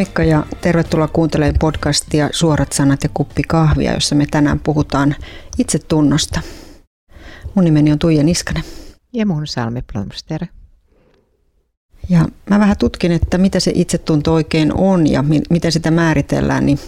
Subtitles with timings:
[0.00, 5.16] Moikka ja tervetuloa kuuntelemaan podcastia Suorat sanat ja kuppi kahvia, jossa me tänään puhutaan
[5.58, 6.40] itsetunnosta.
[7.54, 8.62] Mun nimeni on Tuija Niskanen.
[9.12, 10.46] Ja mun Salmi Plomster.
[12.08, 16.66] Ja mä vähän tutkin, että mitä se itsetunto oikein on ja mi- miten sitä määritellään,
[16.66, 16.78] niin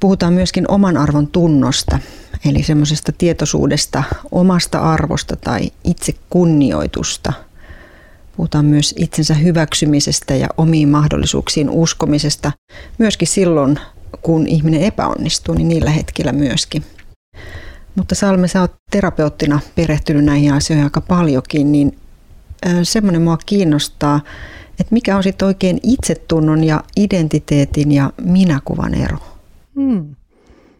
[0.00, 1.98] puhutaan myöskin oman arvon tunnosta,
[2.44, 4.02] eli semmoisesta tietoisuudesta
[4.32, 7.32] omasta arvosta tai itsekunnioitusta–
[8.36, 12.52] Puhutaan myös itsensä hyväksymisestä ja omiin mahdollisuuksiin uskomisesta,
[12.98, 13.78] myöskin silloin,
[14.22, 16.84] kun ihminen epäonnistuu, niin niillä hetkillä myöskin.
[17.94, 21.98] Mutta Salme, sä oot terapeuttina perehtynyt näihin asioihin aika paljonkin, niin
[22.82, 24.20] semmoinen mua kiinnostaa,
[24.70, 29.18] että mikä on sitten oikein itsetunnon ja identiteetin ja minäkuvan ero?
[29.74, 30.14] Hmm.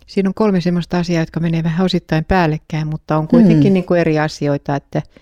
[0.06, 3.72] Siinä on kolme semmoista asiaa, jotka menee vähän osittain päällekkäin, mutta on kuitenkin hmm.
[3.74, 5.02] niin kuin eri asioita, että–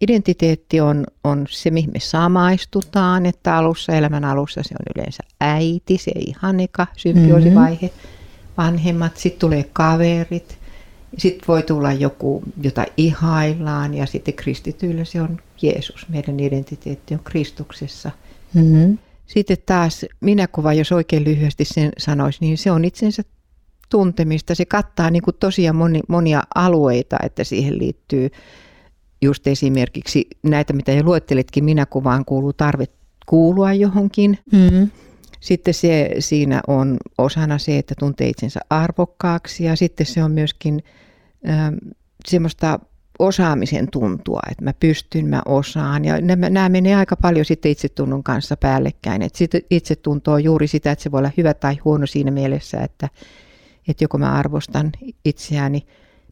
[0.00, 5.98] Identiteetti on, on se, mihin me samaistutaan, että alussa, elämän alussa se on yleensä äiti,
[5.98, 8.54] se ihanika, symbioosivaihe, mm-hmm.
[8.58, 10.58] vanhemmat, sitten tulee kaverit,
[11.18, 17.20] sitten voi tulla joku, jota ihaillaan ja sitten kristityillä se on Jeesus, meidän identiteetti on
[17.24, 18.10] Kristuksessa.
[18.54, 18.98] Mm-hmm.
[19.26, 23.22] Sitten taas minäkuva, jos oikein lyhyesti sen sanoisi, niin se on itsensä
[23.88, 24.54] tuntemista.
[24.54, 28.30] Se kattaa niin kuin tosiaan moni, monia alueita, että siihen liittyy
[29.22, 32.86] just esimerkiksi näitä, mitä jo luettelitkin, minä kuvaan kuuluu tarve
[33.26, 34.38] kuulua johonkin.
[34.52, 34.90] Mm.
[35.40, 40.82] Sitten se, siinä on osana se, että tuntee itsensä arvokkaaksi ja sitten se on myöskin
[41.48, 41.72] äh,
[42.28, 42.78] semmoista
[43.18, 46.04] osaamisen tuntua, että mä pystyn, mä osaan.
[46.04, 49.22] Ja nämä, nämä menee aika paljon sitten itsetunnon kanssa päällekkäin.
[49.22, 53.08] Että itsetunto on juuri sitä, että se voi olla hyvä tai huono siinä mielessä, että,
[53.88, 54.92] että joko mä arvostan
[55.24, 55.86] itseäni,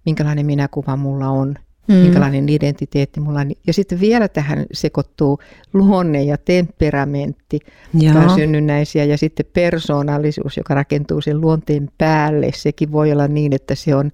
[0.06, 1.55] minkälainen minäkuva mulla on–
[1.89, 1.95] mm.
[1.95, 3.51] minkälainen identiteetti mulla on.
[3.67, 5.39] Ja sitten vielä tähän sekoittuu
[5.73, 7.61] luonne ja temperamentti,
[7.95, 12.51] jotka on synnynnäisiä, ja sitten persoonallisuus, joka rakentuu sen luonteen päälle.
[12.55, 14.11] Sekin voi olla niin, että se on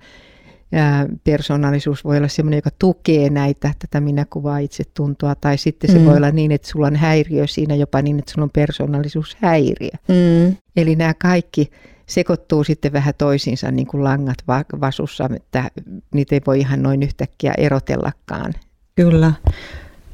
[1.25, 6.05] persoonallisuus voi olla sellainen, joka tukee näitä, tätä minäkuvaa itsetuntoa, tai sitten se mm.
[6.05, 9.91] voi olla niin, että sulla on häiriö siinä jopa niin, että sulla on persoonallisuushäiriö.
[10.09, 10.57] Mm.
[10.77, 11.71] Eli nämä kaikki
[12.07, 14.39] sekoittuu sitten vähän toisiinsa niin kuin langat
[14.81, 15.71] vasussa, että
[16.15, 18.53] niitä ei voi ihan noin yhtäkkiä erotellakaan.
[18.97, 19.33] Kyllä.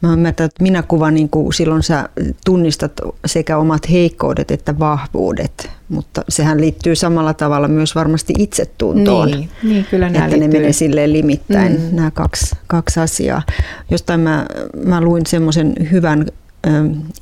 [0.01, 2.09] Mä ymmärrän, että minä kuva, niin kuin silloin sä
[2.45, 2.93] tunnistat
[3.27, 9.31] sekä omat heikkoudet että vahvuudet, mutta sehän liittyy samalla tavalla myös varmasti itsetuntoon.
[9.31, 10.49] Niin, niin kyllä nämä Että liittyy.
[10.49, 11.97] ne menee silleen limittäin, mm.
[11.97, 13.43] nämä kaksi, kaksi asiaa.
[13.91, 14.47] Jostain mä,
[14.85, 16.27] mä luin semmoisen hyvän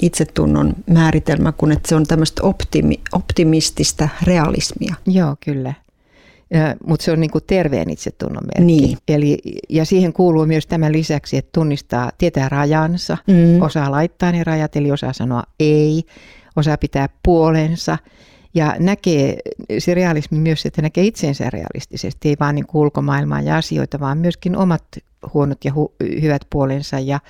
[0.02, 4.94] itsetunnon määritelmä, kun että se on tämmöistä optimi, optimistista realismia.
[5.06, 5.74] Joo, kyllä.
[6.86, 8.64] Mutta se on niinku terveen itsetunnon merkki.
[8.64, 8.98] Niin.
[9.08, 9.38] Eli,
[9.68, 13.62] ja siihen kuuluu myös tämän lisäksi, että tunnistaa, tietää rajansa, mm.
[13.62, 16.04] osaa laittaa ne rajat, eli osaa sanoa ei,
[16.56, 17.98] osaa pitää puolensa
[18.54, 19.38] ja näkee
[19.78, 24.56] se realismi myös, että näkee itsensä realistisesti, ei vaan niin ulkomaailmaa ja asioita, vaan myöskin
[24.56, 24.84] omat
[25.34, 27.20] huonot ja hu- hyvät puolensa ja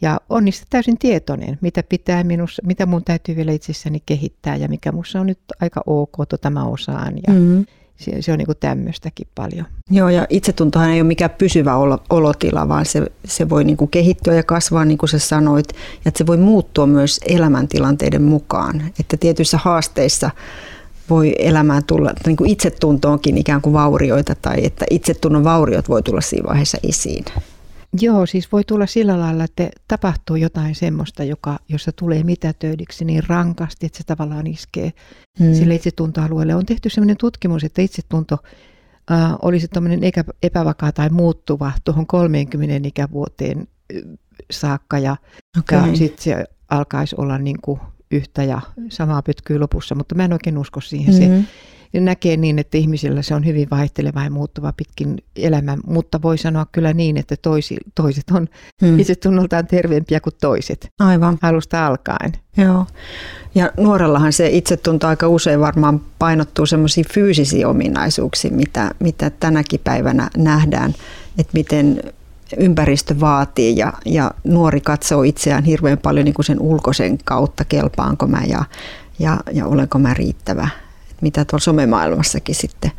[0.00, 4.68] ja on niistä täysin tietoinen, mitä pitää minussa, mitä mun täytyy vielä itsessäni kehittää ja
[4.68, 7.14] mikä musta on nyt aika ok, tota mä osaan.
[7.26, 7.66] Ja mm.
[7.96, 9.66] se, se on niin tämmöistäkin paljon.
[9.90, 11.76] Joo, ja itsetuntohan ei ole mikään pysyvä
[12.10, 16.08] olotila, vaan se, se voi niin kuin kehittyä ja kasvaa, niin kuin sä sanoit, ja
[16.08, 18.82] että se voi muuttua myös elämäntilanteiden mukaan.
[19.00, 20.30] Että tietyissä haasteissa
[21.10, 26.20] voi elämään tulla niin kuin itsetuntoonkin ikään kuin vaurioita, tai että itsetunnon vauriot voi tulla
[26.20, 27.24] siinä vaiheessa esiin.
[28.00, 33.22] Joo, siis voi tulla sillä lailla, että tapahtuu jotain semmoista, joka, jossa tulee mitätöidiksi niin
[33.26, 34.92] rankasti, että se tavallaan iskee
[35.38, 35.54] hmm.
[35.54, 36.54] sille itsetuntoalueelle.
[36.54, 38.38] On tehty sellainen tutkimus, että itsetunto
[39.10, 40.00] äh, olisi tämmöinen
[40.42, 43.68] epävakaa tai muuttuva tuohon 30 ikävuoteen
[44.50, 45.16] saakka ja,
[45.58, 45.90] okay.
[45.90, 50.32] ja sitten se alkaisi olla niin kuin yhtä ja samaa pötkyä lopussa, mutta mä en
[50.32, 51.14] oikein usko siihen.
[51.14, 51.44] Hmm.
[51.44, 51.48] Se,
[51.92, 56.66] näkee niin, että ihmisillä se on hyvin vaihteleva ja muuttuva pitkin elämän, mutta voi sanoa
[56.72, 58.48] kyllä niin, että toisi, toiset on
[58.82, 58.98] hmm.
[58.98, 60.88] itse tunnoltaan terveempiä kuin toiset.
[60.98, 61.38] Aivan.
[61.42, 62.32] Alusta alkaen.
[62.56, 62.86] Joo.
[63.54, 70.30] Ja nuorellahan se itsetunto aika usein varmaan painottuu semmoisiin fyysisiin ominaisuuksiin, mitä, mitä tänäkin päivänä
[70.36, 70.94] nähdään,
[71.38, 72.02] että miten
[72.56, 78.26] ympäristö vaatii ja, ja nuori katsoo itseään hirveän paljon niin kuin sen ulkoisen kautta, kelpaanko
[78.26, 78.64] mä ja,
[79.18, 80.68] ja, ja olenko mä riittävä
[81.22, 82.90] mitä tuolla somemaailmassakin sitten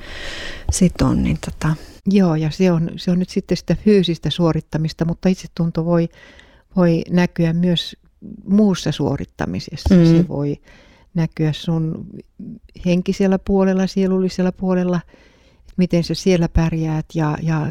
[0.71, 1.23] sit on.
[1.23, 1.75] Niin tota.
[2.05, 6.09] Joo, ja se on, se on nyt sitten sitä fyysistä suorittamista, mutta itsetunto voi,
[6.75, 7.95] voi näkyä myös
[8.45, 9.95] muussa suorittamisessa.
[9.95, 10.05] Mm.
[10.05, 10.57] Se voi
[11.13, 12.07] näkyä sun
[12.85, 15.01] henkisellä puolella, sielullisella puolella,
[15.77, 17.05] miten sä siellä pärjäät.
[17.13, 17.67] Ja, ja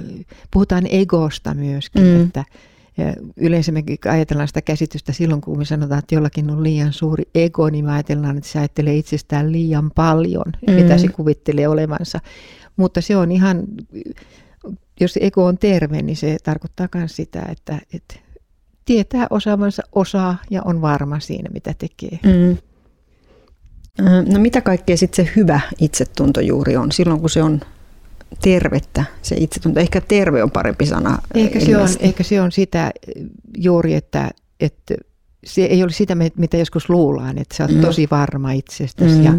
[0.51, 2.25] puhutaan egosta myöskin, mm.
[2.25, 2.45] että,
[2.99, 7.25] ja yleensä me ajatellaan sitä käsitystä silloin, kun me sanotaan, että jollakin on liian suuri
[7.35, 10.75] ego, niin me ajatellaan, että se ajattelee itsestään liian paljon, mm.
[10.75, 12.21] mitä se kuvittelee olevansa.
[12.77, 13.65] Mutta se on ihan,
[15.01, 18.15] jos ego on terve, niin se tarkoittaa myös sitä, että, että
[18.85, 22.19] tietää osaavansa osaa ja on varma siinä, mitä tekee.
[22.25, 22.57] Mm.
[24.33, 27.61] No mitä kaikkea sitten se hyvä itsetunto juuri on silloin, kun se on
[28.43, 29.81] tervettä, se itsetunto.
[29.81, 31.19] Ehkä terve on parempi sana.
[31.35, 32.91] Ehkä se on, ehkä se on sitä
[33.57, 34.31] juuri, että,
[34.61, 34.95] että
[35.45, 37.81] se ei ole sitä, mitä joskus luullaan, että sä oot mm.
[37.81, 39.25] tosi varma itsestäsi mm.
[39.25, 39.33] ja,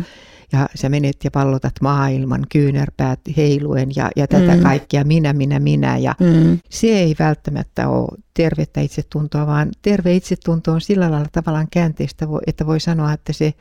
[0.51, 4.62] ja sä menet ja pallotat maailman kyynärpäät heiluen ja, ja tätä mm.
[4.62, 5.97] kaikkia minä, minä, minä.
[5.97, 6.59] Ja mm.
[6.69, 12.65] se ei välttämättä ole tervettä itsetuntoa, vaan terve itsetunto on sillä lailla tavallaan käänteistä, että
[12.65, 13.53] voi sanoa, että se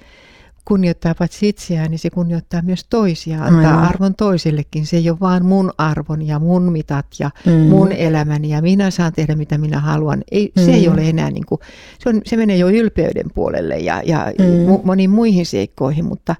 [0.69, 3.88] kunnioittaa paitsi itseään, niin se kunnioittaa myös toisia, antaa Aivan.
[3.88, 4.87] arvon toisillekin.
[4.87, 7.53] Se ei ole vaan mun arvon ja mun mitat ja mm.
[7.53, 10.25] mun elämäni ja minä saan tehdä mitä minä haluan.
[10.31, 10.65] Ei, mm.
[10.65, 11.61] Se ei ole enää, niin kuin,
[11.99, 14.81] se, on, se menee jo ylpeyden puolelle ja, ja mm.
[14.85, 16.37] moniin muihin seikkoihin, mutta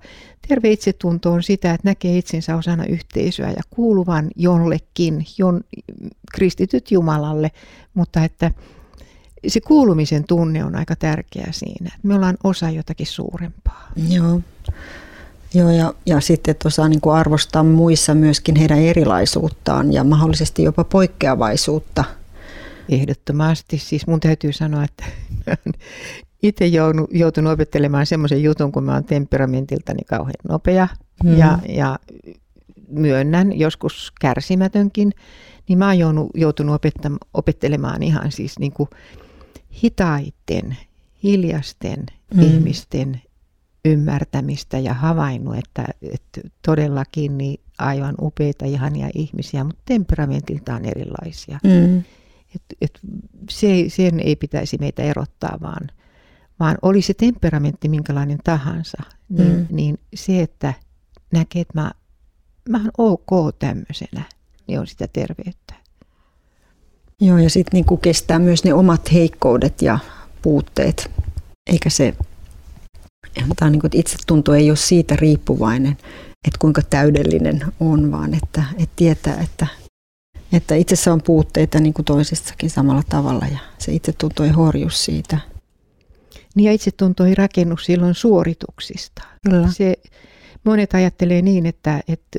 [0.49, 5.61] terve itsetunto on sitä, että näkee itsensä osana yhteisöä ja kuuluvan jollekin, jon,
[6.33, 7.51] kristityt Jumalalle,
[7.95, 8.51] mutta että
[9.49, 11.91] se kuulumisen tunne on aika tärkeä siinä.
[12.03, 13.89] Me ollaan osa jotakin suurempaa.
[14.09, 14.41] Joo.
[15.55, 20.63] Joo, ja, ja sitten, että osaa niin kuin arvostaa muissa myöskin heidän erilaisuuttaan ja mahdollisesti
[20.63, 22.05] jopa poikkeavaisuutta.
[22.89, 23.79] Ehdottomasti.
[23.79, 25.05] Siis mun täytyy sanoa, että
[26.43, 26.67] itse
[27.11, 30.89] joutunut opettelemaan semmoisen jutun, kun mä oon temperamentiltani kauhean nopea
[31.25, 31.39] hmm.
[31.39, 31.99] ja, ja
[32.89, 35.13] myönnän joskus kärsimätönkin,
[35.69, 36.81] niin mä oon joutunut
[37.35, 38.89] opettelemaan ihan siis niin kuin
[39.83, 40.77] hitaiden,
[41.23, 42.43] hiljasten mm.
[42.43, 43.23] ihmisten
[43.85, 51.59] ymmärtämistä ja havainnut, että, että todellakin niin aivan upeita, ihania ihmisiä, mutta temperamentiltaan erilaisia.
[51.65, 51.99] Mm.
[52.55, 53.01] Et, et
[53.51, 55.89] se, sen ei pitäisi meitä erottaa, vaan,
[56.61, 59.67] vaan oli se temperamentti minkälainen tahansa, niin, mm.
[59.71, 60.75] niin se, että
[61.33, 61.93] näkee, että mä,
[62.69, 64.23] mä oon ok tämmöisenä,
[64.67, 65.75] niin on sitä terveyttä.
[67.21, 69.99] Joo, ja sitten niinku kestää myös ne omat heikkoudet ja
[70.43, 71.11] puutteet,
[71.73, 72.15] eikä se,
[73.57, 75.97] tämä niinku, että itsetunto ei ole siitä riippuvainen,
[76.47, 79.67] että kuinka täydellinen on, vaan että, että tietää, että,
[80.53, 85.39] että itsessä on puutteita niin kuin toisessakin samalla tavalla ja se itsetunto ei horju siitä.
[86.55, 89.23] Niin ja itsetunto ei rakennu silloin suorituksista.
[89.49, 89.69] Kyllä.
[89.73, 89.97] Se,
[90.65, 92.39] monet ajattelee niin, että, että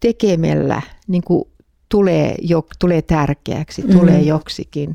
[0.00, 1.44] tekemällä niin kuin
[1.88, 3.92] tulee, jo, tulee tärkeäksi, mm.
[3.92, 4.94] tulee joksikin.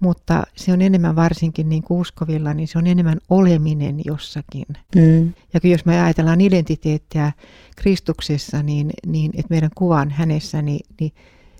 [0.00, 4.66] Mutta se on enemmän varsinkin niin kuin uskovilla, niin se on enemmän oleminen jossakin.
[4.96, 5.32] Mm.
[5.54, 7.32] Ja jos me ajatellaan identiteettiä
[7.76, 11.12] Kristuksessa, niin, niin että meidän kuvan hänessä, niin, niin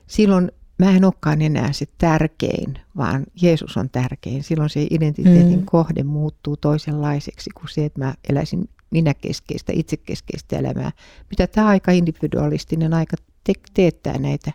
[0.06, 4.42] silloin mä en olekaan enää se tärkein, vaan Jeesus on tärkein.
[4.42, 5.64] Silloin se identiteetin mm.
[5.64, 10.92] kohde muuttuu toisenlaiseksi kuin se, että mä eläisin minäkeskeistä, itsekeskeistä elämää.
[11.30, 14.52] Mitä tämä aika individualistinen aika te- teettää näitä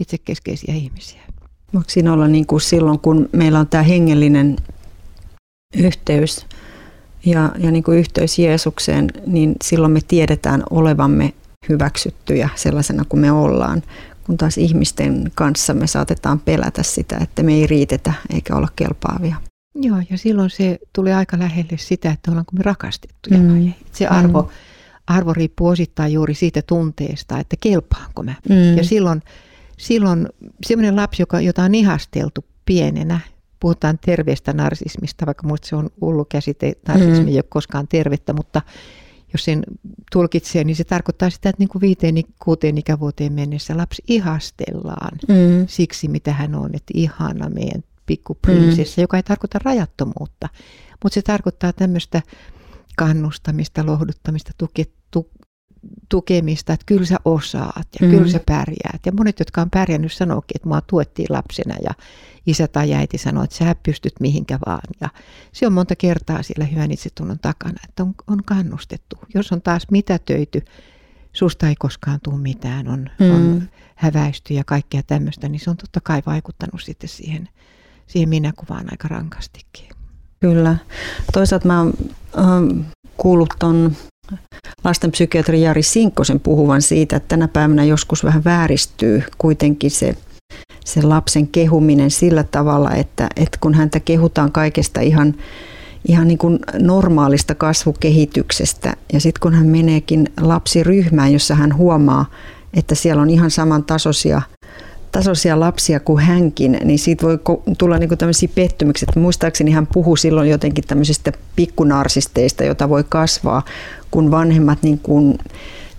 [0.00, 1.20] itsekeskeisiä ihmisiä.
[1.74, 4.56] Voiko siinä olla niin kuin silloin, kun meillä on tämä hengellinen
[5.76, 6.46] yhteys
[7.26, 11.34] ja, ja niin kuin yhteys Jeesukseen, niin silloin me tiedetään olevamme
[11.68, 13.82] hyväksyttyjä sellaisena kuin me ollaan,
[14.24, 19.36] kun taas ihmisten kanssa me saatetaan pelätä sitä, että me ei riitetä eikä olla kelpaavia.
[19.74, 23.48] Joo, ja silloin se tulee aika lähelle sitä, että ollaanko me rakastettuja mm.
[23.48, 24.48] vai Se arvo, mm
[25.16, 28.34] arvo riippuu osittain juuri siitä tunteesta, että kelpaanko mä.
[28.48, 28.76] Mm.
[28.76, 29.22] Ja silloin,
[29.78, 30.28] silloin
[30.66, 33.20] sellainen lapsi, joka, jota on ihasteltu pienenä,
[33.60, 37.28] puhutaan terveestä narsismista, vaikka muista se on hullu käsite, narsismi mm.
[37.28, 38.62] ei ole koskaan tervettä, mutta
[39.32, 39.62] jos sen
[40.12, 42.14] tulkitsee, niin se tarkoittaa sitä, että niin kuin viiteen,
[42.44, 45.66] kuuteen ikävuoteen mennessä lapsi ihastellaan mm.
[45.66, 49.02] siksi, mitä hän on, että ihana meidän pikkuprinsessa, mm.
[49.02, 50.48] joka ei tarkoita rajattomuutta,
[51.02, 52.22] mutta se tarkoittaa tämmöistä
[52.96, 54.92] kannustamista, lohduttamista, tuke, tu,
[56.08, 58.10] tukemista, että kyllä sä osaat ja mm.
[58.10, 59.06] kyllä sä pärjäät.
[59.06, 61.90] Ja monet, jotka on pärjännyt, sanoikin, että mua tuettiin lapsena ja
[62.46, 64.94] isä tai äiti sanoi, että sä pystyt mihinkä vaan.
[65.00, 65.08] Ja
[65.52, 69.18] se on monta kertaa siellä hyvän itsetunnon takana, että on, on kannustettu.
[69.34, 70.62] Jos on taas mitä töity,
[71.32, 73.30] susta ei koskaan tule mitään, on, mm.
[73.34, 77.48] on häväisty ja kaikkea tämmöistä, niin se on totta kai vaikuttanut sitten siihen,
[78.06, 79.88] siihen minäkuvaan aika rankastikin.
[80.40, 80.76] Kyllä.
[81.32, 81.92] Toisaalta mä oon
[82.38, 82.80] ähm,
[83.16, 83.96] kuullut ton
[84.84, 90.16] lastenpsykiatri Jari Sinkkosen puhuvan siitä, että tänä päivänä joskus vähän vääristyy kuitenkin se,
[90.84, 95.34] se lapsen kehuminen sillä tavalla, että, että kun häntä kehutaan kaikesta ihan,
[96.08, 102.26] ihan niin kuin normaalista kasvukehityksestä ja sitten kun hän meneekin lapsiryhmään, jossa hän huomaa,
[102.74, 104.59] että siellä on ihan samantasoisia tasoisia
[105.54, 107.38] lapsia kuin hänkin, niin siitä voi
[107.78, 109.08] tulla niin tämmöisiä pettymyksiä.
[109.16, 113.62] Muistaakseni hän puhui silloin jotenkin tämmöisistä pikkunarsisteista, jota voi kasvaa,
[114.10, 115.38] kun vanhemmat niin kuin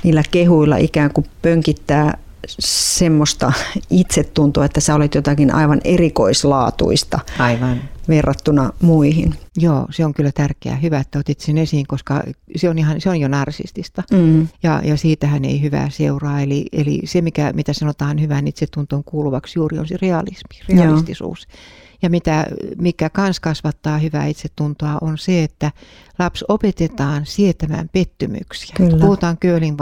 [0.03, 2.17] niillä kehuilla ikään kuin pönkittää
[2.59, 3.53] semmoista
[3.89, 7.81] itsetuntoa, että sä olet jotakin aivan erikoislaatuista aivan.
[8.07, 9.35] verrattuna muihin.
[9.57, 10.75] Joo, se on kyllä tärkeää.
[10.75, 12.23] Hyvä, että otit sen esiin, koska
[12.55, 14.03] se on, ihan, se on jo narsistista.
[14.11, 14.47] Mm.
[14.63, 16.41] Ja, ja siitähän ei hyvää seuraa.
[16.41, 21.47] Eli, eli se, mikä, mitä sanotaan hyvän itsetuntoon kuuluvaksi juuri, on se realismi, realistisuus.
[21.49, 21.61] Joo.
[22.01, 22.45] Ja mitä,
[22.77, 25.71] mikä kans kasvattaa hyvää itsetuntoa on se, että
[26.19, 28.73] lapsi opetetaan sietämään pettymyksiä.
[28.77, 28.97] Kyllä.
[28.97, 29.77] Puhutaan Köölin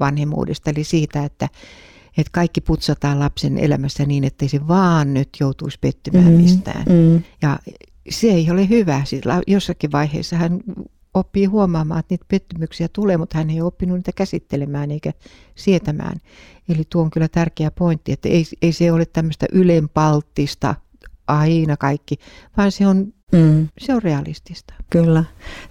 [0.00, 1.48] vanhemmuudesta, eli siitä, että
[2.18, 6.84] että kaikki putsataan lapsen elämässä niin, ettei se vaan nyt joutuisi pettymään mm, mistään.
[6.88, 7.22] Mm.
[7.42, 7.58] Ja
[8.10, 9.02] se ei ole hyvä.
[9.04, 10.60] Siis jossakin vaiheessa hän
[11.14, 15.12] oppii huomaamaan, että niitä pettymyksiä tulee, mutta hän ei ole oppinut niitä käsittelemään eikä
[15.54, 16.20] sietämään.
[16.68, 20.74] Eli tuo on kyllä tärkeä pointti, että ei, ei se ole tämmöistä ylenpalttista
[21.26, 22.16] aina kaikki,
[22.56, 23.68] vaan se on, mm.
[23.78, 24.74] se on realistista.
[24.90, 25.24] Kyllä.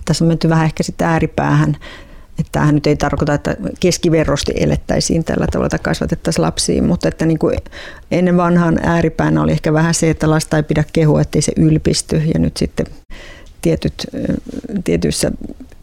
[0.06, 1.78] Tässä on menty vähän ehkä sitä ääripäähän
[2.40, 7.26] että tämähän nyt ei tarkoita, että keskiverrosti elettäisiin tällä tavalla tai kasvatettaisiin lapsiin, mutta että
[7.26, 7.58] niin kuin
[8.12, 12.22] ennen vanhan ääripäänä oli ehkä vähän se, että lasta ei pidä kehua, ettei se ylpisty
[12.34, 12.86] ja nyt sitten
[13.62, 14.08] tietyt,
[14.84, 15.32] tietyissä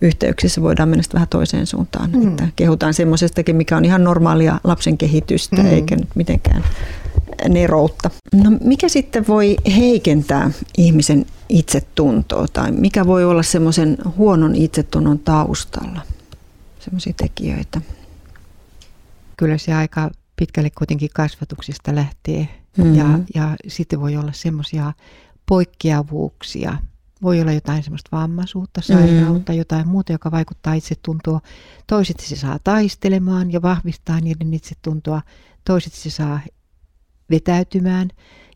[0.01, 2.11] yhteyksissä voidaan mennä vähän toiseen suuntaan.
[2.11, 2.29] Mm.
[2.29, 5.69] Että kehutaan semmoisestakin, mikä on ihan normaalia lapsen kehitystä, mm.
[5.69, 6.65] eikä nyt mitenkään
[7.49, 8.11] neroutta.
[8.45, 16.01] No mikä sitten voi heikentää ihmisen itsetuntoa tai mikä voi olla semmoisen huonon itsetunnon taustalla?
[16.81, 17.81] Semmoisia tekijöitä.
[19.37, 22.95] Kyllä se aika pitkälle kuitenkin kasvatuksista lähtee mm-hmm.
[22.95, 24.93] ja, ja sitten voi olla semmoisia
[25.47, 26.79] poikkeavuuksia.
[27.23, 29.59] Voi olla jotain semmoista vammaisuutta, sairautta, mm-hmm.
[29.59, 31.41] jotain muuta, joka vaikuttaa itsetuntoa.
[31.87, 35.23] Toiset se saa taistelemaan ja vahvistaa niiden itsetuntoa.
[35.65, 36.41] Toiset se saa
[37.31, 38.09] vetäytymään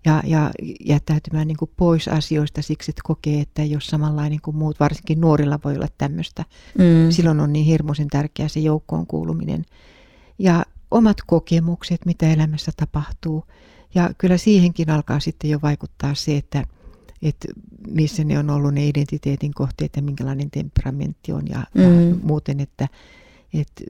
[0.04, 4.56] ja, ja jättäytymään niin kuin pois asioista siksi, että kokee, että ei ole samanlainen kuin
[4.56, 4.80] muut.
[4.80, 6.44] Varsinkin nuorilla voi olla tämmöistä.
[6.78, 7.10] Mm.
[7.10, 9.64] Silloin on niin hirmuisen tärkeää se joukkoon kuuluminen.
[10.38, 13.44] Ja omat kokemukset, mitä elämässä tapahtuu.
[13.94, 16.64] Ja kyllä siihenkin alkaa sitten jo vaikuttaa se, että,
[17.22, 17.48] että
[17.88, 21.82] missä ne on ollut ne identiteetin kohteet ja minkälainen temperamentti on ja, mm.
[21.82, 22.88] ja muuten, että,
[23.54, 23.84] että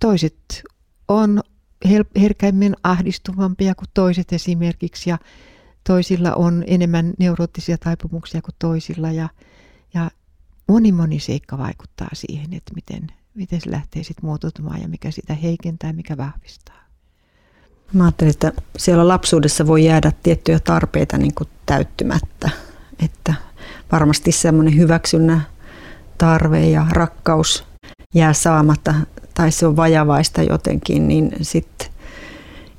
[0.00, 0.62] toiset
[1.08, 1.42] on
[2.20, 5.18] herkäimmin ahdistuvampia kuin toiset esimerkiksi ja
[5.84, 9.28] toisilla on enemmän neuroottisia taipumuksia kuin toisilla ja,
[9.94, 10.10] ja
[10.68, 15.34] moni moni seikka vaikuttaa siihen, että miten, miten se lähtee sitten muotoutumaan ja mikä sitä
[15.34, 16.76] heikentää ja mikä vahvistaa.
[17.92, 22.50] Mä ajattelin, että siellä lapsuudessa voi jäädä tiettyjä tarpeita niin kuin täyttymättä,
[23.04, 23.34] että
[23.92, 25.40] varmasti semmoinen hyväksynnä
[26.18, 27.64] tarve ja rakkaus
[28.14, 28.94] jää saamatta
[29.36, 31.88] tai se on vajavaista jotenkin, niin sitten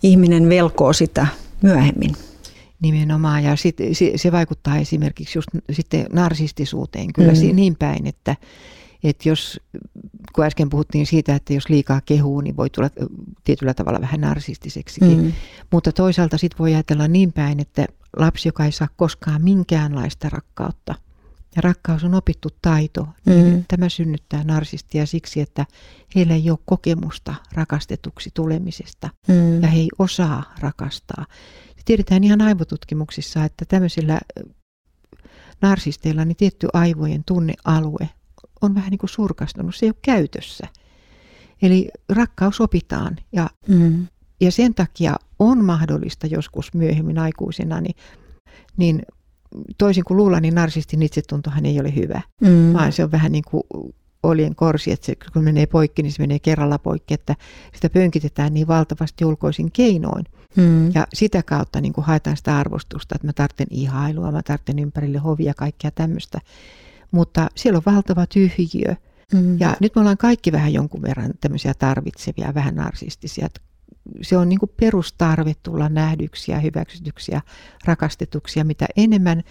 [0.04, 1.28] ihminen velkoo sitä
[1.62, 2.16] myöhemmin.
[2.82, 7.56] Nimenomaan, ja sit, se, se vaikuttaa esimerkiksi just sitten narsistisuuteen kyllä mm.
[7.56, 8.36] niin päin, että,
[9.04, 9.60] että jos,
[10.36, 12.90] kun äsken puhuttiin siitä, että jos liikaa kehuu, niin voi tulla
[13.44, 15.22] tietyllä tavalla vähän narsistiseksikin.
[15.22, 15.34] Mm.
[15.72, 17.86] Mutta toisaalta sitten voi ajatella niin päin, että
[18.18, 20.96] lapsi, joka ei saa koskaan minkäänlaista rakkautta–
[21.58, 23.64] ja rakkaus on opittu taito, niin mm.
[23.68, 25.66] tämä synnyttää narsistia siksi, että
[26.16, 29.62] heillä ei ole kokemusta rakastetuksi tulemisesta mm.
[29.62, 31.26] ja he ei osaa rakastaa.
[31.86, 34.20] Tiedetään ihan aivotutkimuksissa, että tämmöisillä
[35.62, 38.10] narsisteilla niin tietty aivojen tunnealue
[38.62, 40.68] on vähän niin kuin surkastunut, se ei ole käytössä.
[41.62, 44.08] Eli rakkaus opitaan ja, mm.
[44.42, 47.96] ja sen takia on mahdollista joskus myöhemmin aikuisena niin,
[48.78, 49.02] niin
[49.78, 52.74] toisin kuin luullaan, niin narsistin itsetuntohan ei ole hyvä, mm.
[52.74, 53.64] vaan se on vähän niin kuin
[54.24, 57.36] olien korsi, että se, kun menee poikki, niin se menee kerralla poikki, että
[57.74, 60.26] sitä pönkitetään niin valtavasti ulkoisin keinoin.
[60.56, 60.92] Mm.
[60.94, 65.18] Ja sitä kautta niin kuin haetaan sitä arvostusta, että mä tarvitsen ihailua, mä tarvitsen ympärille
[65.18, 66.40] hovia ja kaikkea tämmöistä.
[67.12, 68.96] Mutta siellä on valtava tyhjiö.
[69.34, 69.60] Mm.
[69.60, 73.48] Ja nyt me ollaan kaikki vähän jonkun verran tämmöisiä tarvitsevia, vähän narsistisia
[74.22, 77.42] se on niin kuin perustarve tulla nähdyksi ja hyväksytyksi ja
[77.86, 78.60] rakastetuksi.
[78.60, 79.44] Ja mitä enemmän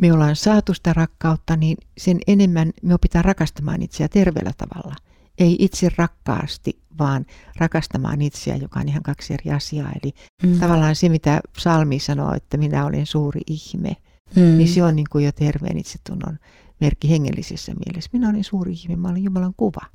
[0.00, 4.94] me ollaan saatu sitä rakkautta, niin sen enemmän me opitaan rakastamaan itseä terveellä tavalla.
[5.38, 9.92] Ei itse rakkaasti, vaan rakastamaan itseä, joka on ihan kaksi eri asiaa.
[10.02, 10.58] Eli mm.
[10.58, 13.96] tavallaan se, mitä Salmi sanoo, että minä olen suuri ihme,
[14.36, 14.42] mm.
[14.42, 16.38] niin se on niin kuin jo terveen itsetunnon
[16.80, 18.10] merkki hengellisessä mielessä.
[18.12, 19.86] Minä olen suuri ihme, mä olen Jumalan kuva.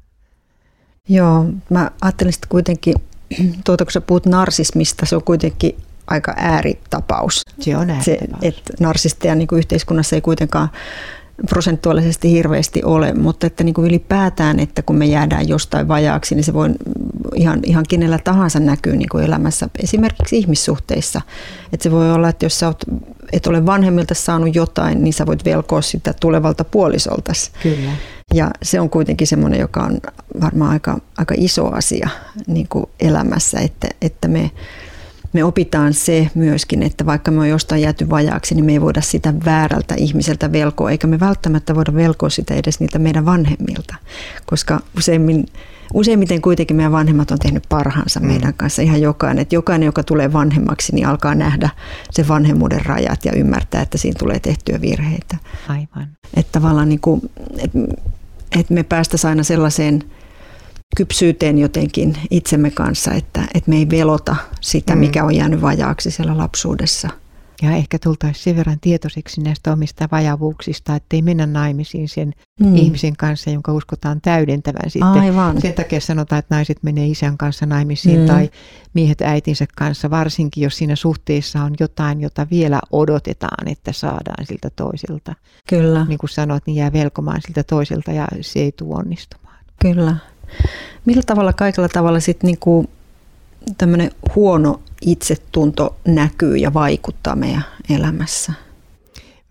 [1.09, 2.95] Joo, mä ajattelin sitten kuitenkin
[3.65, 5.75] tuota, kun sä puhut narsismista, se on kuitenkin
[6.07, 7.41] aika ääritapaus.
[7.59, 8.41] Se on ääritapaus.
[8.41, 10.69] Se, että narsisteja niin kuin yhteiskunnassa ei kuitenkaan
[11.49, 16.43] prosentuaalisesti hirveästi ole, mutta että niin kuin ylipäätään, että kun me jäädään jostain vajaaksi, niin
[16.43, 16.69] se voi
[17.35, 21.21] ihan, ihan kenellä tahansa näkyy niin kuin elämässä, esimerkiksi ihmissuhteissa.
[21.73, 22.83] Että se voi olla, että jos sä oot,
[23.31, 27.51] et ole vanhemmilta saanut jotain, niin sä voit velkoa sitä tulevalta puolisoltas.
[27.63, 27.91] Kyllä.
[28.33, 29.97] Ja se on kuitenkin semmoinen, joka on
[30.41, 32.09] varmaan aika, aika iso asia
[32.47, 34.51] niin kuin elämässä, että, että me
[35.33, 39.01] me opitaan se myöskin, että vaikka me on jostain jääty vajaaksi, niin me ei voida
[39.01, 43.95] sitä väärältä ihmiseltä velkoa, eikä me välttämättä voida velkoa sitä edes niiltä meidän vanhemmilta,
[44.45, 45.45] koska useimmin,
[45.93, 48.27] useimmiten kuitenkin meidän vanhemmat on tehnyt parhaansa mm.
[48.27, 49.41] meidän kanssa ihan jokainen.
[49.41, 51.69] Että jokainen, joka tulee vanhemmaksi, niin alkaa nähdä
[52.11, 55.37] se vanhemmuuden rajat ja ymmärtää, että siinä tulee tehtyä virheitä.
[55.67, 56.07] Aivan.
[56.33, 57.21] Että tavallaan niin kuin,
[57.57, 57.79] että,
[58.59, 60.03] että me päästäisiin aina sellaiseen–
[60.97, 64.99] kypsyyteen jotenkin itsemme kanssa, että, että me ei velota sitä, mm.
[64.99, 67.09] mikä on jäänyt vajaaksi siellä lapsuudessa.
[67.61, 72.75] Ja ehkä tultaisiin sen verran tietoiseksi näistä omista vajavuuksista, ettei mennä naimisiin sen mm.
[72.75, 75.09] ihmisen kanssa, jonka uskotaan täydentävän sitten.
[75.09, 75.61] Aivan.
[75.61, 78.25] Sen takia sanotaan, että naiset menee isän kanssa naimisiin mm.
[78.25, 78.49] tai
[78.93, 84.69] miehet äitinsä kanssa, varsinkin jos siinä suhteessa on jotain, jota vielä odotetaan, että saadaan siltä
[84.75, 85.35] toiselta.
[85.69, 86.05] Kyllä.
[86.05, 89.57] Niin kuin sanoit, niin jää velkomaan siltä toiselta ja se ei tule onnistumaan.
[89.81, 90.15] Kyllä.
[91.05, 92.89] Millä tavalla kaikella tavalla sitten niinku
[93.77, 98.53] tämmöinen huono itsetunto näkyy ja vaikuttaa meidän elämässä?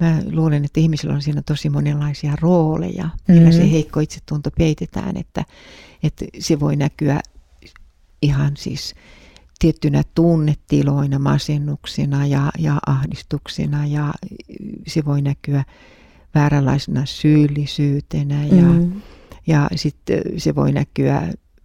[0.00, 3.62] Mä luulen, että ihmisillä on siinä tosi monenlaisia rooleja, millä mm-hmm.
[3.62, 5.44] se heikko itsetunto peitetään, että,
[6.02, 7.20] että se voi näkyä
[8.22, 8.94] ihan siis
[9.58, 14.14] tiettynä tunnetiloina, masennuksina ja, ja ahdistuksina ja
[14.86, 15.64] se voi näkyä
[16.34, 19.02] vääränlaisena syyllisyytenä ja, mm-hmm.
[19.48, 21.22] Ja sitten se voi näkyä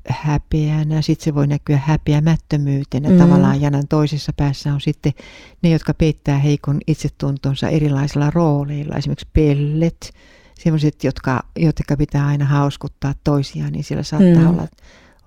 [0.09, 3.09] häpeänä, sitten se voi näkyä häpeämättömyytenä.
[3.09, 3.17] Mm.
[3.17, 5.13] Tavallaan janan toisessa päässä on sitten
[5.61, 10.13] ne, jotka peittää heikon itsetuntonsa erilaisilla rooleilla, esimerkiksi pellet,
[10.59, 14.49] sellaiset, jotka, jotka pitää aina hauskuttaa toisiaan, niin siellä saattaa mm.
[14.49, 14.67] olla,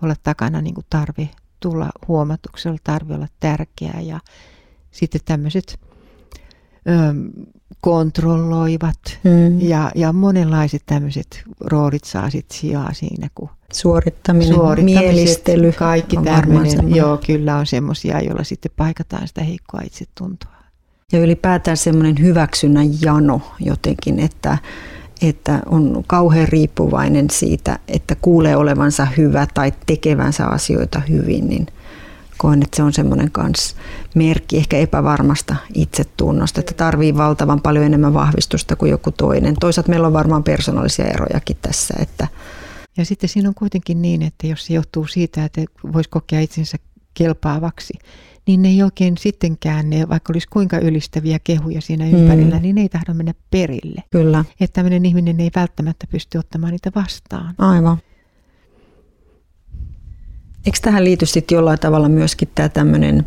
[0.03, 1.29] olla takana niin kuin tarve
[1.61, 4.21] tulla huomatuksi, tarve olla tärkeää ja
[4.91, 5.81] sitten tämmöiset
[7.81, 9.61] kontrolloivat mm.
[9.61, 15.73] ja, ja monenlaiset tämmöiset roolit saa sitten sijaa siinä, kun suorittaminen, mielistely.
[15.73, 20.57] Kaikki tämmöinen, joo, kyllä on semmoisia, joilla sitten paikataan sitä heikkoa itsetuntoa.
[21.13, 24.59] Ja ylipäätään semmoinen hyväksynnän jano jotenkin, että,
[25.23, 31.67] että on kauhean riippuvainen siitä, että kuulee olevansa hyvä tai tekevänsä asioita hyvin, niin
[32.37, 33.77] koen, että se on semmoinen kans
[34.15, 39.57] merkki ehkä epävarmasta itsetunnosta, että tarvii valtavan paljon enemmän vahvistusta kuin joku toinen.
[39.61, 42.29] Toisaalta meillä on varmaan persoonallisia erojakin tässä, että
[42.97, 45.61] ja sitten siinä on kuitenkin niin, että jos se johtuu siitä, että
[45.93, 46.77] voisi kokea itsensä
[47.15, 47.95] kelpaavaksi,
[48.47, 52.63] niin ne ei oikein sittenkään, ne, vaikka olisi kuinka ylistäviä kehuja siinä ympärillä, mm.
[52.63, 54.03] niin ne ei tahdo mennä perille.
[54.11, 54.45] Kyllä.
[54.61, 57.55] Että tämmöinen ihminen ei välttämättä pysty ottamaan niitä vastaan.
[57.59, 57.99] Aivan.
[60.67, 63.25] Eikö tähän liity sitten jollain tavalla myöskin tämä tämmöinen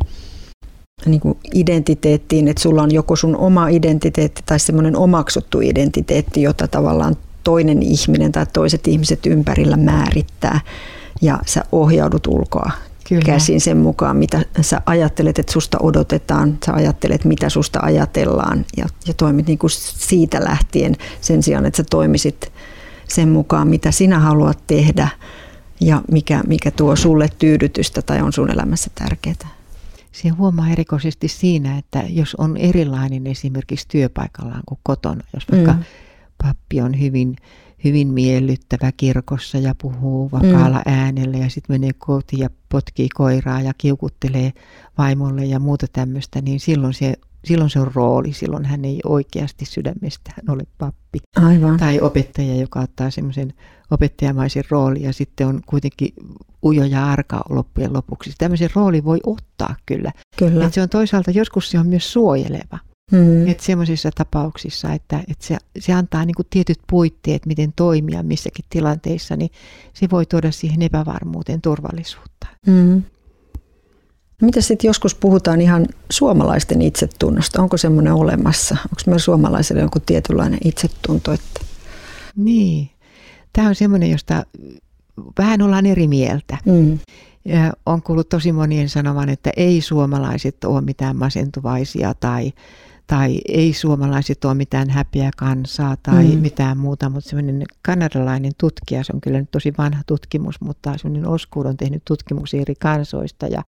[1.06, 6.68] niin kuin identiteettiin, että sulla on joko sun oma identiteetti tai semmoinen omaksuttu identiteetti, jota
[6.68, 10.60] tavallaan toinen ihminen tai toiset ihmiset ympärillä määrittää
[11.22, 12.72] ja sä ohjaudut ulkoa
[13.10, 13.22] Kyllä.
[13.26, 18.86] käsin sen mukaan, mitä sä ajattelet, että susta odotetaan, sä ajattelet, mitä susta ajatellaan ja,
[19.08, 22.52] ja toimit niin kuin siitä lähtien sen sijaan, että sä toimisit
[23.08, 25.08] sen mukaan, mitä sinä haluat tehdä
[25.82, 29.60] ja mikä, mikä tuo sulle tyydytystä tai on sun elämässä tärkeää.
[30.12, 35.84] Se huomaa erikoisesti siinä, että jos on erilainen esimerkiksi työpaikallaan kuin kotona, jos vaikka mm
[36.44, 37.36] pappi on hyvin,
[37.84, 40.94] hyvin miellyttävä kirkossa ja puhuu vakaalla mm.
[40.94, 44.54] äänellä ja sitten menee kotiin ja potkii koiraa ja kiukuttelee
[44.98, 47.14] vaimolle ja muuta tämmöistä, niin silloin se,
[47.46, 48.34] silloin se on rooli.
[48.34, 51.20] Silloin hän ei oikeasti sydämestään ole pappi.
[51.36, 51.78] Aivan.
[51.78, 53.54] Tai opettaja, joka ottaa semmoisen
[53.92, 56.14] opettajamaisen roolin ja sitten on kuitenkin
[56.66, 58.32] ujo ja arka loppujen lopuksi.
[58.38, 60.12] Tämmöisen rooli voi ottaa kyllä.
[60.38, 60.66] kyllä.
[60.66, 62.80] Et se on toisaalta, joskus se on myös suojeleva.
[63.12, 63.48] Mm.
[63.48, 69.36] Että semmoisissa tapauksissa, että, että se, se antaa niin tietyt puitteet, miten toimia missäkin tilanteissa,
[69.36, 69.50] niin
[69.94, 72.48] se voi tuoda siihen epävarmuuteen turvallisuutta.
[72.68, 73.04] Mm.
[74.42, 77.62] Mitä sitten joskus puhutaan ihan suomalaisten itsetunnosta?
[77.62, 78.78] Onko semmoinen olemassa?
[78.84, 81.34] Onko meillä suomalaisille joku tietynlainen itsetunto?
[81.34, 81.62] Että...
[82.36, 82.90] Niin.
[83.54, 84.44] Tämä on semmoinen, josta
[85.38, 86.58] vähän ollaan eri mieltä.
[86.66, 87.00] Mm.
[87.46, 92.54] Ja on kuullut tosi monien sanovan, että ei suomalaiset ole mitään masentuvaisia tai
[93.10, 96.40] tai ei suomalaiset ole mitään häpeä kansaa tai mm.
[96.40, 101.30] mitään muuta, mutta semmoinen kanadalainen tutkija, se on kyllä nyt tosi vanha tutkimus, mutta semmoinen
[101.30, 103.64] Oskuud on tehnyt tutkimuksia eri kansoista ja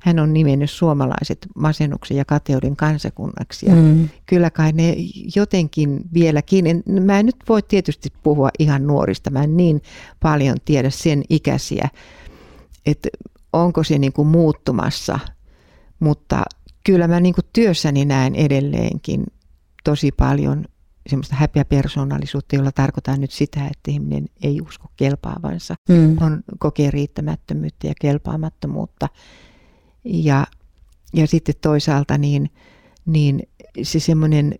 [0.00, 3.66] hän on nimennyt suomalaiset masennuksen ja kateuden kansakunnaksi.
[3.66, 4.08] Ja mm.
[4.26, 4.96] Kyllä kai ne
[5.36, 9.82] jotenkin vieläkin, en, mä en nyt voi tietysti puhua ihan nuorista, mä en niin
[10.20, 11.88] paljon tiedä sen ikäisiä,
[12.86, 13.08] että
[13.52, 15.18] onko se niin kuin muuttumassa,
[16.00, 16.42] mutta
[16.84, 19.24] kyllä mä niin työssäni näen edelleenkin
[19.84, 20.64] tosi paljon
[21.06, 25.74] semmoista häpeäpersoonallisuutta, jolla tarkoitan nyt sitä, että ihminen ei usko kelpaavansa.
[25.88, 26.16] Mm.
[26.20, 29.08] On kokee riittämättömyyttä ja kelpaamattomuutta.
[30.04, 30.46] Ja,
[31.14, 32.50] ja sitten toisaalta niin,
[33.06, 33.42] niin
[33.82, 34.54] se semmoinen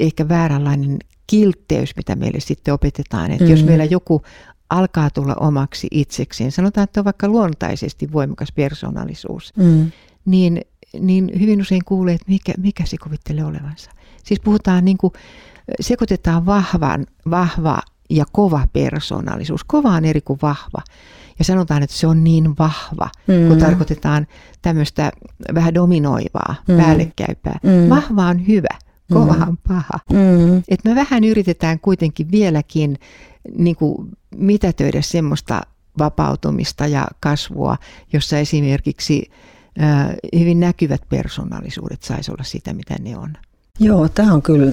[0.00, 3.30] ehkä vääränlainen kiltteys, mitä meille sitten opetetaan.
[3.30, 3.50] Että mm.
[3.50, 4.22] jos meillä joku
[4.70, 9.92] alkaa tulla omaksi itsekseen, sanotaan, että on vaikka luontaisesti voimakas persoonallisuus, mm.
[10.24, 10.60] niin
[10.98, 13.90] niin hyvin usein kuulee, että mikä, mikä se kuvittelee olevansa.
[14.24, 15.12] Siis puhutaan niin kuin,
[15.80, 19.64] sekoitetaan vahvan, vahva ja kova persoonallisuus.
[19.64, 20.82] Kova on eri kuin vahva.
[21.38, 23.48] Ja sanotaan, että se on niin vahva, mm.
[23.48, 24.26] kun tarkoitetaan
[24.62, 25.12] tämmöistä
[25.54, 26.76] vähän dominoivaa, mm.
[26.76, 27.58] päällekkäypää.
[27.62, 27.90] Mm.
[27.90, 28.78] Vahva on hyvä,
[29.12, 29.42] kova mm.
[29.42, 30.00] on paha.
[30.12, 30.62] Mm.
[30.68, 32.98] Et me vähän yritetään kuitenkin vieläkin
[33.58, 35.60] niin kuin mitätöidä semmoista
[35.98, 37.76] vapautumista ja kasvua,
[38.12, 39.30] jossa esimerkiksi
[40.38, 43.36] hyvin näkyvät persoonallisuudet saisi olla sitä, mitä ne on.
[43.80, 44.72] Joo, tämä on kyllä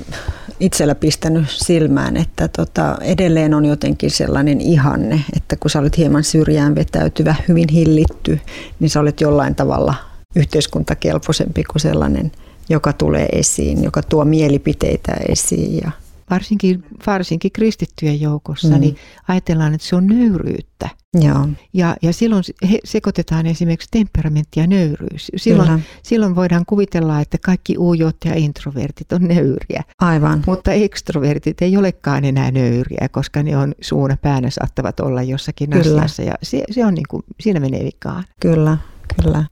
[0.60, 6.24] itsellä pistänyt silmään, että tota, edelleen on jotenkin sellainen ihanne, että kun sä olet hieman
[6.24, 8.40] syrjään vetäytyvä, hyvin hillitty,
[8.80, 9.96] niin sä olet jollain tavalla
[10.36, 12.32] yhteiskuntakelpoisempi kuin sellainen,
[12.70, 15.92] joka tulee esiin, joka tuo mielipiteitä esiin ja
[16.30, 18.80] varsinkin, varsinkin kristittyjen joukossa, mm.
[18.80, 18.96] niin
[19.28, 20.90] ajatellaan, että se on nöyryyttä.
[21.22, 21.48] Joo.
[21.74, 25.32] Ja, ja silloin he, sekoitetaan esimerkiksi temperamentti ja nöyryys.
[25.36, 29.84] Silloin, silloin voidaan kuvitella, että kaikki uujot ja introvertit on nöyriä.
[30.02, 30.44] Aivan.
[30.48, 35.84] Mutta ekstrovertit ei olekaan enää nöyriä, koska ne on suuna päänä saattavat olla jossakin kyllä.
[35.84, 36.22] asiassa.
[36.22, 38.24] Ja se, se on niin kuin, siinä menee vikaan.
[38.42, 38.78] Kyllä,
[39.24, 39.46] kyllä.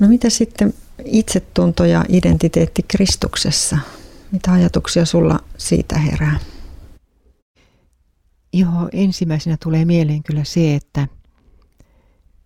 [0.00, 3.78] No mitä sitten itsetunto ja identiteetti Kristuksessa?
[4.32, 6.38] Mitä ajatuksia sulla siitä herää?
[8.52, 11.08] Joo, ensimmäisenä tulee mieleen kyllä se, että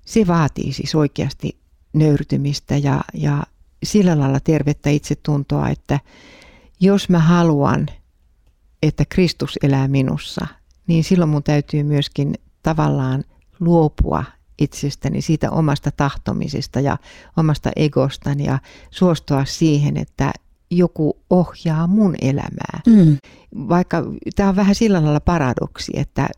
[0.06, 1.58] se vaatii siis oikeasti
[1.92, 3.42] nöyrtymistä ja, ja
[3.82, 6.00] sillä lailla tervettä itsetuntoa, että
[6.80, 7.86] jos mä haluan,
[8.82, 10.46] että Kristus elää minussa,
[10.86, 13.24] niin silloin mun täytyy myöskin tavallaan
[13.60, 14.24] luopua
[14.60, 16.98] itsestäni, siitä omasta tahtomisesta ja
[17.36, 18.58] omasta egostani ja
[18.90, 20.32] suostua siihen, että
[20.70, 22.80] joku ohjaa mun elämää.
[22.86, 23.16] Mm.
[23.68, 24.04] Vaikka
[24.36, 26.28] tämä on vähän sillä lailla paradoksi, että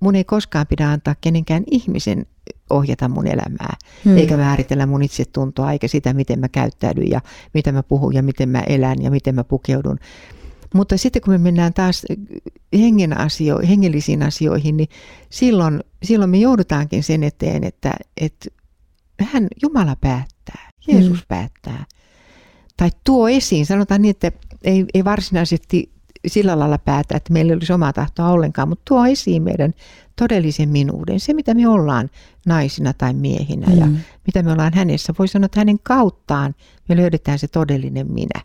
[0.00, 2.26] mun ei koskaan pidä antaa kenenkään ihmisen
[2.70, 4.16] ohjata mun elämää, mm.
[4.16, 7.20] eikä määritellä mun itsetuntoa, eikä sitä, miten mä käyttäydyn ja
[7.54, 9.98] mitä mä puhun ja miten mä elän ja miten mä pukeudun.
[10.74, 12.06] Mutta sitten kun me mennään taas
[12.72, 14.88] hengen asio, hengellisiin asioihin, niin
[15.30, 18.50] silloin, silloin me joudutaankin sen eteen, että, että
[19.20, 21.26] hän, Jumala päättää, Jeesus mm.
[21.28, 21.84] päättää.
[22.76, 24.32] Tai tuo esiin, sanotaan niin, että
[24.64, 25.92] ei, ei varsinaisesti
[26.26, 29.74] sillä lailla päätä, että meillä olisi omaa tahtoa ollenkaan, mutta tuo esiin meidän
[30.16, 32.10] todellisen minuuden, se mitä me ollaan
[32.46, 33.78] naisina tai miehinä mm.
[33.78, 33.86] ja
[34.26, 35.14] mitä me ollaan hänessä.
[35.18, 36.54] Voi sanoa, että hänen kauttaan
[36.88, 38.40] me löydetään se todellinen minä,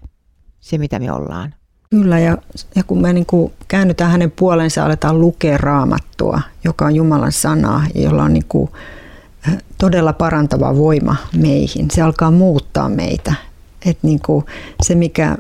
[0.60, 1.56] se mitä me ollaan.
[1.96, 2.38] Kyllä, ja,
[2.76, 7.88] ja kun me niin kuin käännytään hänen puolensa, aletaan lukea raamattua, joka on Jumalan sana,
[7.96, 8.72] jolla on niin kuin
[9.78, 11.92] todella parantava voima meihin.
[11.92, 13.34] Se alkaa muuttaa meitä.
[13.86, 14.46] Et niin kuin
[14.84, 15.38] se, mikä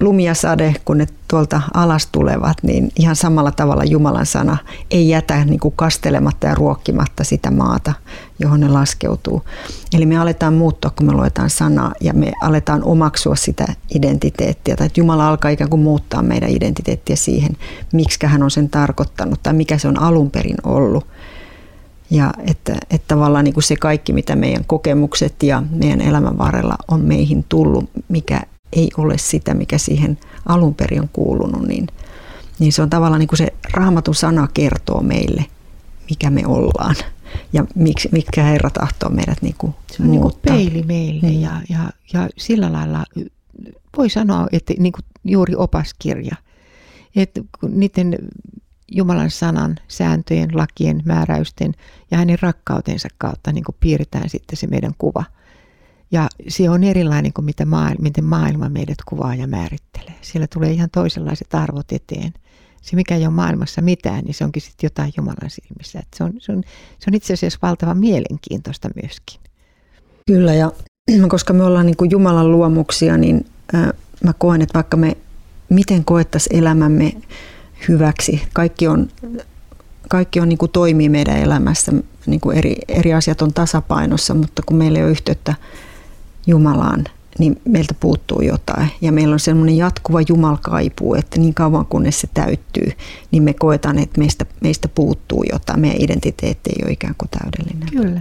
[0.00, 4.56] lumi ja sade, kun ne tuolta alas tulevat, niin ihan samalla tavalla Jumalan sana
[4.90, 7.92] ei jätä niin kuin kastelematta ja ruokkimatta sitä maata,
[8.38, 9.42] johon ne laskeutuu.
[9.92, 14.76] Eli me aletaan muuttua, kun me luetaan sanaa ja me aletaan omaksua sitä identiteettiä.
[14.76, 17.56] Tai että Jumala alkaa ikään kuin muuttaa meidän identiteettiä siihen,
[17.92, 21.06] miksi hän on sen tarkoittanut tai mikä se on alun perin ollut.
[22.10, 26.74] Ja että, että tavallaan niin kuin se kaikki, mitä meidän kokemukset ja meidän elämän varrella
[26.88, 28.40] on meihin tullut, mikä
[28.72, 31.86] ei ole sitä, mikä siihen alun perin on kuulunut, niin,
[32.58, 35.44] niin se on tavallaan niin kuin se raamatun sana kertoo meille,
[36.10, 36.96] mikä me ollaan
[37.52, 40.56] ja miksi, mitkä Herra tahtoo meidät niin kuin Se on muuttaa.
[40.56, 41.40] niin kuin peili meille niin.
[41.42, 43.04] ja, ja, ja sillä lailla
[43.96, 46.36] voi sanoa, että niin kuin juuri opaskirja,
[47.16, 48.18] että niiden
[48.92, 51.74] Jumalan sanan, sääntöjen, lakien, määräysten
[52.10, 55.24] ja hänen rakkautensa kautta niin kuin piirretään sitten se meidän kuva–
[56.10, 60.14] ja se on erilainen kuin mitä maailma, miten maailma meidät kuvaa ja määrittelee.
[60.20, 62.32] Siellä tulee ihan toisenlaiset arvot eteen.
[62.82, 65.98] Se, mikä ei ole maailmassa mitään, niin se onkin sitten jotain Jumalan silmissä.
[65.98, 66.62] Et se, on, se, on,
[66.98, 69.40] se on itse asiassa valtavan mielenkiintoista myöskin.
[70.26, 70.72] Kyllä, ja
[71.28, 73.46] koska me ollaan niin kuin Jumalan luomuksia, niin
[74.24, 75.16] mä koen, että vaikka me
[75.68, 77.12] miten koettaisiin elämämme
[77.88, 79.08] hyväksi, kaikki on,
[80.08, 81.92] kaikki on niin kuin toimii meidän elämässä,
[82.26, 85.54] niin kuin eri, eri asiat on tasapainossa, mutta kun meillä ei ole yhteyttä
[86.48, 87.04] Jumalaan,
[87.38, 88.88] niin meiltä puuttuu jotain.
[89.00, 92.92] Ja meillä on semmoinen jatkuva jumalkaipuu, että niin kauan kunnes se täyttyy,
[93.30, 95.80] niin me koetaan, että meistä, meistä puuttuu jotain.
[95.80, 97.88] Meidän identiteetti ei ole ikään kuin täydellinen.
[97.90, 98.20] Kyllä.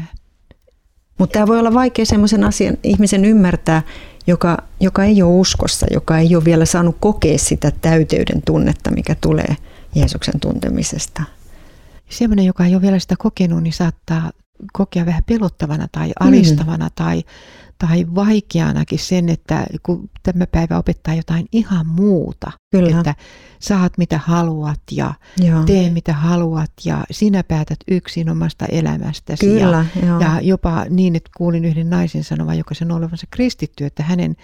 [1.18, 3.82] Mutta tämä voi olla vaikea semmoisen asian ihmisen ymmärtää,
[4.28, 9.16] joka, joka ei ole uskossa, joka ei ole vielä saanut kokea sitä täyteyden tunnetta, mikä
[9.22, 9.56] tulee
[9.96, 11.24] Jeesuksen tuntemisesta.
[12.10, 14.32] Semmoinen, joka ei ole vielä sitä kokenut, niin saattaa
[14.74, 16.91] kokea vähän pelottavana tai alistavana mm.
[16.96, 17.24] tai,
[17.78, 22.98] tai vaikeanakin sen, että kun tämä päivä opettaa jotain ihan muuta, Kyllä.
[22.98, 23.15] että
[23.60, 25.63] saat mitä haluat ja Joo.
[25.63, 29.46] tee mitä haluat ja sinä päätät yksin omasta elämästäsi.
[29.46, 34.04] Kyllä, ja, ja jopa niin, että kuulin yhden naisen sanovan, joka sen olevansa kristitty, että
[34.04, 34.36] hänen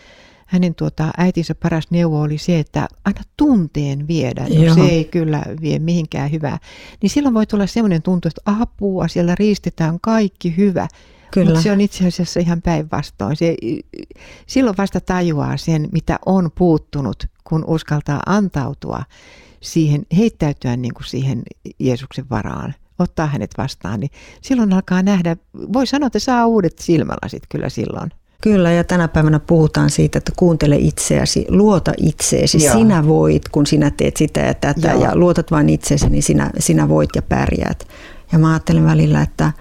[0.54, 4.46] hänen tuota, äitinsä paras neuvo oli se, että aina tunteen viedä.
[4.68, 6.60] No, se ei kyllä vie mihinkään hyvää.
[7.02, 10.88] Niin silloin voi tulla sellainen tuntu, että apua, siellä riistetään kaikki hyvä.
[11.32, 11.46] Kyllä.
[11.46, 13.36] Mutta se on itse asiassa ihan päinvastoin.
[13.36, 13.56] Se,
[14.48, 19.04] silloin vasta tajuaa sen, mitä on puuttunut, kun uskaltaa antautua
[19.62, 21.42] siihen, heittäytyä niin kuin siihen
[21.80, 24.12] Jeesuksen varaan, ottaa hänet vastaan, niin
[24.42, 25.38] silloin alkaa nähdä,
[25.74, 28.12] voi sanoa, että saa uudet silmälasit kyllä silloin.
[28.44, 32.64] Kyllä, ja tänä päivänä puhutaan siitä, että kuuntele itseäsi, luota itseesi.
[32.64, 32.74] Joo.
[32.74, 35.04] Sinä voit, kun sinä teet sitä ja tätä, Joo.
[35.04, 37.88] ja luotat vain itseesi, niin sinä, sinä voit ja pärjäät.
[38.32, 39.52] Ja mä ajattelen välillä, että,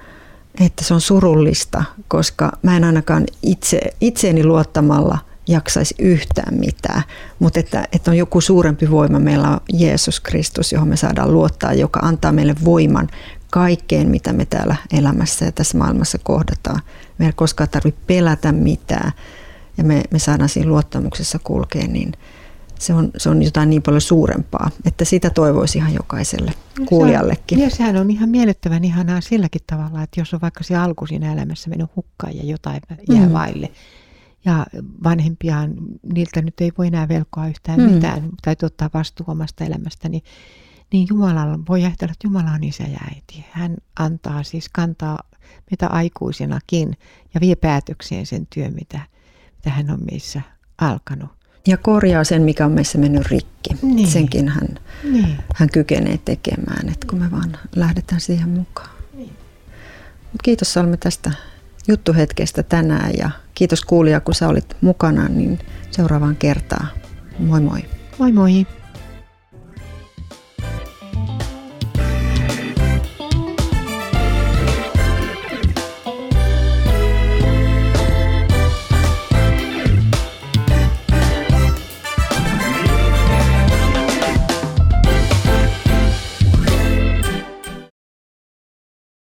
[0.61, 5.19] että se on surullista, koska mä en ainakaan itse, itseeni luottamalla
[5.49, 7.03] jaksaisi yhtään mitään.
[7.39, 9.19] Mutta että, että on joku suurempi voima.
[9.19, 13.09] Meillä on Jeesus Kristus, johon me saadaan luottaa, joka antaa meille voiman
[13.53, 16.81] kaikkeen, mitä me täällä elämässä ja tässä maailmassa kohdataan.
[17.19, 19.13] Me ei koskaan tarvitse pelätä mitään
[19.79, 22.13] ja me, me saadaan siinä luottamuksessa kulkea, niin
[22.79, 26.53] se on, se on jotain niin paljon suurempaa, että sitä toivoisi ihan jokaiselle
[26.87, 27.61] kuulijallekin.
[27.61, 31.33] Ja sehän on ihan miellyttävän ihanaa silläkin tavalla, että jos on vaikka se alku siinä
[31.33, 33.33] elämässä mennyt hukkaan ja jotain jää mm.
[33.33, 33.71] vaille,
[34.45, 34.67] ja
[35.05, 35.75] vanhempiaan,
[36.15, 37.91] niiltä nyt ei voi enää velkoa yhtään mm.
[37.91, 40.23] mitään, täytyy ottaa vastuu omasta elämästä, niin
[40.93, 43.45] niin Jumala voi ajatella, että Jumala on isä ja äiti.
[43.51, 45.19] Hän antaa siis, kantaa
[45.71, 46.97] meitä aikuisinakin
[47.35, 49.01] ja vie päätökseen sen työn, mitä,
[49.57, 50.41] mitä hän on meissä
[50.79, 51.31] alkanut.
[51.67, 53.71] Ja korjaa sen, mikä on meissä mennyt rikki.
[53.83, 54.09] Niin.
[54.09, 54.69] Senkin hän,
[55.13, 55.39] niin.
[55.55, 58.91] hän kykenee tekemään, että kun me vaan lähdetään siihen mukaan.
[59.15, 59.33] Niin.
[60.33, 61.33] Mut kiitos Salme tästä
[61.89, 65.59] juttuhetkestä tänään ja kiitos kuulija, kun sä olit mukana, niin
[65.91, 66.89] seuraavaan kertaan.
[67.39, 67.85] Moi moi.
[68.19, 68.67] Moi moi.